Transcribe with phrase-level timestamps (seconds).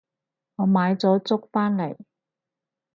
[0.55, 1.95] 我買咗粥返嚟